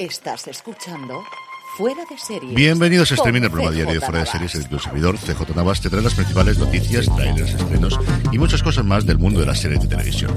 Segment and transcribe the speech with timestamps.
[0.00, 1.22] Estás escuchando
[1.76, 2.54] Fuera de Series.
[2.54, 4.26] Bienvenidos a Streaming, el programa diario de Fuera de.
[4.26, 8.00] Series, el tu servidor CJ Navas te trae las principales noticias, trailers, estrenos
[8.32, 10.34] y muchas cosas más del mundo de las series de televisión.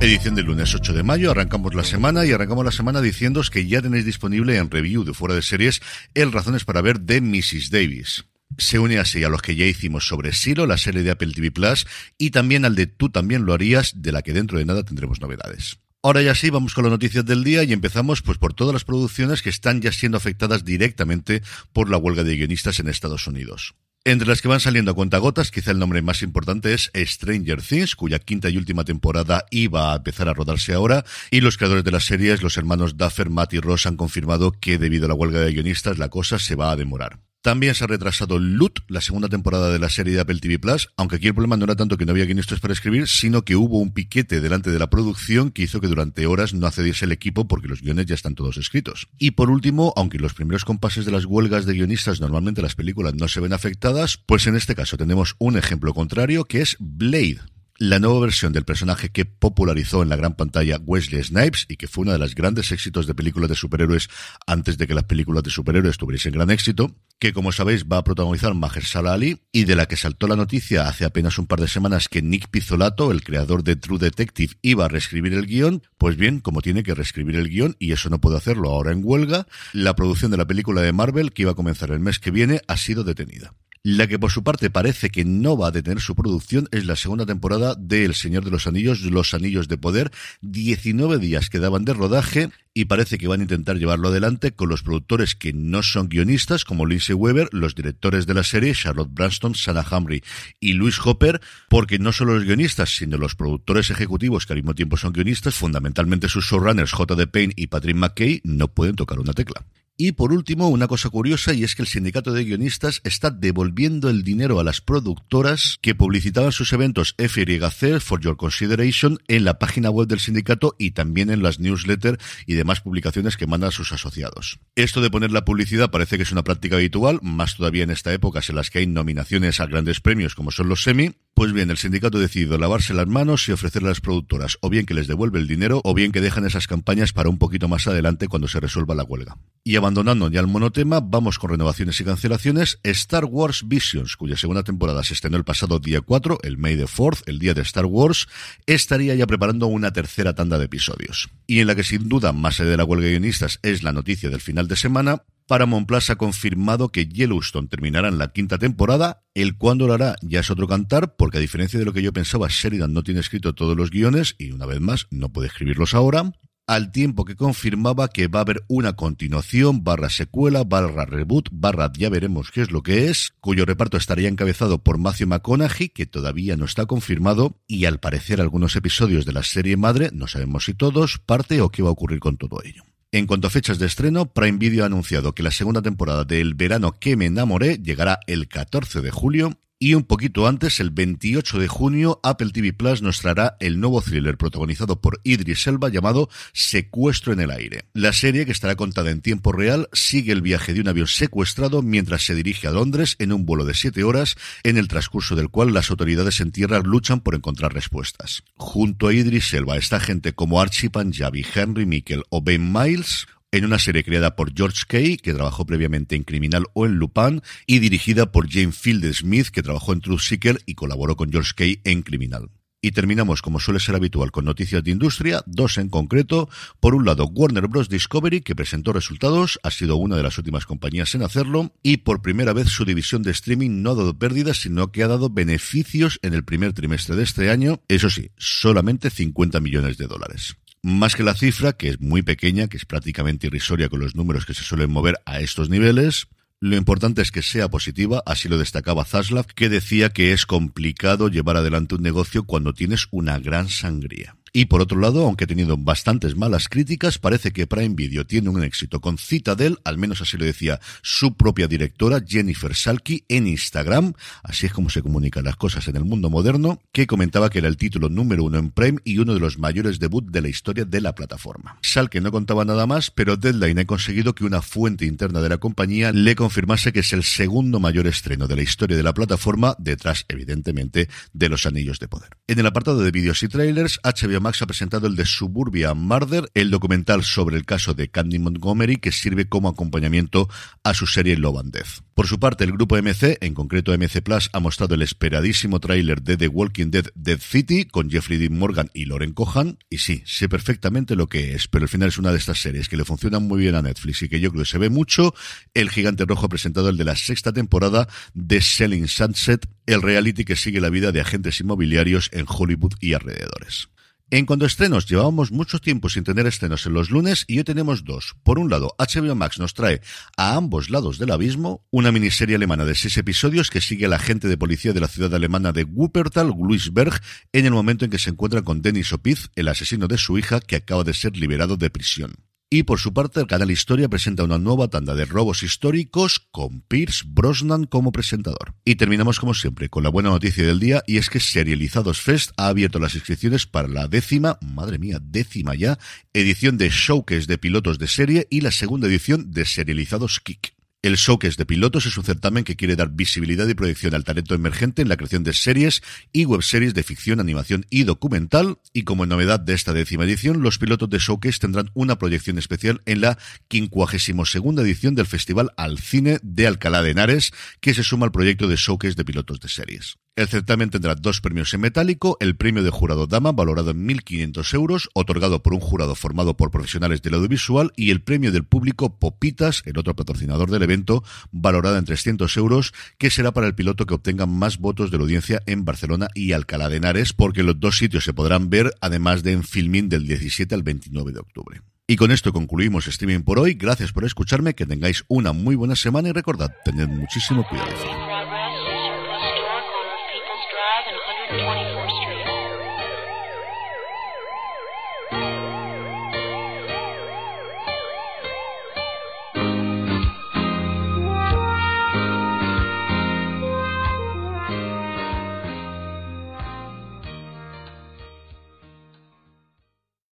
[0.00, 3.66] Edición del lunes 8 de mayo, arrancamos la semana y arrancamos la semana diciéndoos que
[3.66, 5.80] ya tenéis disponible en review de Fuera de Series
[6.14, 7.70] el Razones para ver de Mrs.
[7.70, 8.26] Davis.
[8.56, 11.50] Se une así a los que ya hicimos sobre Silo, la serie de Apple TV
[11.50, 14.84] Plus, y también al de Tú también lo harías, de la que dentro de nada
[14.84, 15.80] tendremos novedades.
[16.06, 18.84] Ahora ya sí, vamos con las noticias del día y empezamos pues por todas las
[18.84, 23.74] producciones que están ya siendo afectadas directamente por la huelga de guionistas en Estados Unidos.
[24.04, 27.96] Entre las que van saliendo a cuentagotas, quizá el nombre más importante es Stranger Things,
[27.96, 31.90] cuya quinta y última temporada iba a empezar a rodarse ahora, y los creadores de
[31.90, 35.40] las series, los hermanos Duffer, Matt y Ross, han confirmado que debido a la huelga
[35.40, 37.25] de guionistas la cosa se va a demorar.
[37.46, 40.88] También se ha retrasado Loot, la segunda temporada de la serie de Apple TV Plus,
[40.96, 43.54] aunque aquí el problema no era tanto que no había guionistas para escribir, sino que
[43.54, 47.12] hubo un piquete delante de la producción que hizo que durante horas no accediese el
[47.12, 49.06] equipo porque los guiones ya están todos escritos.
[49.16, 53.14] Y por último, aunque los primeros compases de las huelgas de guionistas normalmente las películas
[53.14, 57.38] no se ven afectadas, pues en este caso tenemos un ejemplo contrario que es Blade,
[57.78, 61.88] la nueva versión del personaje que popularizó en la gran pantalla Wesley Snipes y que
[61.88, 64.08] fue uno de los grandes éxitos de películas de superhéroes
[64.46, 68.04] antes de que las películas de superhéroes tuviesen gran éxito, que como sabéis va a
[68.04, 71.68] protagonizar Mahershala Ali y de la que saltó la noticia hace apenas un par de
[71.68, 76.16] semanas que Nick Pizzolato, el creador de True Detective, iba a reescribir el guion, pues
[76.16, 79.46] bien, como tiene que reescribir el guion y eso no puede hacerlo ahora en huelga,
[79.72, 82.60] la producción de la película de Marvel que iba a comenzar el mes que viene
[82.68, 83.52] ha sido detenida.
[83.88, 86.96] La que por su parte parece que no va a detener su producción es la
[86.96, 90.10] segunda temporada de El Señor de los Anillos, Los Anillos de Poder.
[90.40, 94.82] 19 días quedaban de rodaje y parece que van a intentar llevarlo adelante con los
[94.82, 99.54] productores que no son guionistas, como Lindsay Weber, los directores de la serie, Charlotte Branston,
[99.54, 100.22] Sana Hamry
[100.60, 104.74] y Luis Hopper, porque no solo los guionistas, sino los productores ejecutivos que al mismo
[104.74, 107.28] tiempo son guionistas, fundamentalmente sus showrunners J.D.
[107.28, 109.64] Payne y Patrick McKay, no pueden tocar una tecla.
[109.98, 114.10] Y por último, una cosa curiosa, y es que el sindicato de guionistas está devolviendo
[114.10, 119.58] el dinero a las productoras que publicitaban sus eventos FYC, For Your Consideration, en la
[119.58, 123.92] página web del sindicato y también en las newsletters y demás publicaciones que mandan sus
[123.92, 124.58] asociados.
[124.74, 128.12] Esto de poner la publicidad parece que es una práctica habitual, más todavía en esta
[128.12, 131.14] época en las que hay nominaciones a grandes premios como son los semi.
[131.36, 134.70] Pues bien, el sindicato ha decidido lavarse las manos y ofrecerle a las productoras o
[134.70, 137.68] bien que les devuelve el dinero o bien que dejan esas campañas para un poquito
[137.68, 139.36] más adelante cuando se resuelva la huelga.
[139.62, 142.80] Y abandonando ya el monotema, vamos con renovaciones y cancelaciones.
[142.84, 146.86] Star Wars Visions, cuya segunda temporada se estrenó el pasado día 4, el May the
[146.86, 148.28] 4th, el día de Star Wars,
[148.64, 151.28] estaría ya preparando una tercera tanda de episodios.
[151.46, 153.92] Y en la que sin duda, más allá de la huelga de guionistas, es la
[153.92, 158.58] noticia del final de semana, Paramount Plus ha confirmado que Yellowstone terminará en la quinta
[158.58, 159.22] temporada.
[159.32, 162.12] El cuándo lo hará ya es otro cantar, porque a diferencia de lo que yo
[162.12, 165.94] pensaba, Sheridan no tiene escrito todos los guiones y una vez más no puede escribirlos
[165.94, 166.32] ahora.
[166.68, 171.92] Al tiempo que confirmaba que va a haber una continuación, barra secuela, barra reboot, barra
[171.96, 176.06] ya veremos qué es lo que es, cuyo reparto estaría encabezado por Matthew McConaughey, que
[176.06, 180.64] todavía no está confirmado, y al parecer algunos episodios de la serie madre, no sabemos
[180.64, 182.82] si todos, parte o qué va a ocurrir con todo ello.
[183.12, 186.40] En cuanto a fechas de estreno, Prime Video ha anunciado que la segunda temporada de
[186.40, 190.88] El verano que me enamoré llegará el 14 de julio y un poquito antes, el
[190.88, 195.90] 28 de junio, Apple TV Plus nos traerá el nuevo thriller protagonizado por Idris Elba
[195.90, 197.84] llamado Secuestro en el aire.
[197.92, 201.82] La serie, que estará contada en tiempo real, sigue el viaje de un avión secuestrado
[201.82, 205.50] mientras se dirige a Londres en un vuelo de siete horas, en el transcurso del
[205.50, 208.44] cual las autoridades en tierra luchan por encontrar respuestas.
[208.56, 213.64] Junto a Idris Elba está gente como Archie Panjabi, Henry Mikkel o Ben Miles, en
[213.64, 217.78] una serie creada por George Kay, que trabajó previamente en Criminal o en Lupin, y
[217.78, 221.80] dirigida por Jane Field Smith, que trabajó en Truth Seeker y colaboró con George Kay
[221.84, 222.50] en Criminal.
[222.82, 226.48] Y terminamos, como suele ser habitual, con noticias de industria, dos en concreto.
[226.78, 227.88] Por un lado, Warner Bros.
[227.88, 232.22] Discovery, que presentó resultados, ha sido una de las últimas compañías en hacerlo, y por
[232.22, 236.20] primera vez su división de streaming no ha dado pérdidas, sino que ha dado beneficios
[236.22, 240.56] en el primer trimestre de este año, eso sí, solamente 50 millones de dólares.
[240.86, 244.46] Más que la cifra, que es muy pequeña, que es prácticamente irrisoria con los números
[244.46, 246.28] que se suelen mover a estos niveles,
[246.60, 251.28] Lo importante es que sea positiva, así lo destacaba Zaslav, que decía que es complicado
[251.28, 254.36] llevar adelante un negocio cuando tienes una gran sangría.
[254.58, 258.48] Y por otro lado, aunque ha tenido bastantes malas críticas, parece que Prime Video tiene
[258.48, 263.48] un éxito con Citadel, al menos así lo decía su propia directora, Jennifer Salky, en
[263.48, 267.58] Instagram, así es como se comunican las cosas en el mundo moderno, que comentaba que
[267.58, 270.48] era el título número uno en Prime y uno de los mayores debuts de la
[270.48, 271.76] historia de la plataforma.
[271.82, 275.58] Salky no contaba nada más, pero Deadline ha conseguido que una fuente interna de la
[275.58, 279.76] compañía le confirmase que es el segundo mayor estreno de la historia de la plataforma,
[279.78, 282.30] detrás, evidentemente, de los Anillos de Poder.
[282.46, 286.48] En el apartado de vídeos y trailers, HBO Max ha presentado el de Suburbia Murder,
[286.54, 290.48] el documental sobre el caso de Candy Montgomery que sirve como acompañamiento
[290.84, 292.04] a su serie Love and Death.
[292.14, 296.22] Por su parte, el grupo MC, en concreto MC Plus, ha mostrado el esperadísimo tráiler
[296.22, 299.78] de The Walking Dead Dead City con Jeffrey Dean Morgan y Lauren Cohan.
[299.90, 302.88] Y sí, sé perfectamente lo que es, pero al final es una de estas series
[302.88, 305.34] que le funcionan muy bien a Netflix y que yo creo que se ve mucho.
[305.74, 310.44] El Gigante Rojo ha presentado el de la sexta temporada de Selling Sunset, el reality
[310.44, 313.88] que sigue la vida de agentes inmobiliarios en Hollywood y alrededores.
[314.28, 317.64] En cuanto a estrenos, llevábamos mucho tiempo sin tener estrenos en los lunes y hoy
[317.64, 318.34] tenemos dos.
[318.42, 320.00] Por un lado, HBO Max nos trae
[320.36, 324.48] a ambos lados del abismo una miniserie alemana de seis episodios que sigue al agente
[324.48, 327.20] de policía de la ciudad alemana de Wuppertal, Luis Berg,
[327.52, 330.58] en el momento en que se encuentra con Dennis Opiz, el asesino de su hija
[330.58, 332.34] que acaba de ser liberado de prisión.
[332.68, 336.80] Y por su parte, el canal Historia presenta una nueva tanda de robos históricos con
[336.80, 338.74] Pierce Brosnan como presentador.
[338.84, 342.50] Y terminamos como siempre con la buena noticia del día y es que Serializados Fest
[342.56, 345.96] ha abierto las inscripciones para la décima, madre mía, décima ya,
[346.32, 350.75] edición de Showcase de pilotos de serie y la segunda edición de Serializados Kick.
[351.06, 354.56] El Showcase de Pilotos es un certamen que quiere dar visibilidad y proyección al talento
[354.56, 358.80] emergente en la creación de series y webseries de ficción, animación y documental.
[358.92, 363.02] Y como novedad de esta décima edición, los pilotos de Showcase tendrán una proyección especial
[363.06, 363.38] en la
[363.70, 368.66] 52 edición del Festival al Cine de Alcalá de Henares, que se suma al proyecto
[368.66, 370.16] de Showcase de Pilotos de Series.
[370.36, 374.74] El certamen tendrá dos premios en metálico, el premio de jurado Dama, valorado en 1.500
[374.74, 379.18] euros, otorgado por un jurado formado por profesionales del audiovisual, y el premio del público
[379.18, 384.04] Popitas, el otro patrocinador del evento, valorado en 300 euros, que será para el piloto
[384.04, 387.80] que obtenga más votos de la audiencia en Barcelona y Alcalá de Henares, porque los
[387.80, 391.80] dos sitios se podrán ver, además de en Filmin del 17 al 29 de octubre.
[392.06, 393.72] Y con esto concluimos streaming por hoy.
[393.72, 398.25] Gracias por escucharme, que tengáis una muy buena semana y recordad, tened muchísimo cuidado.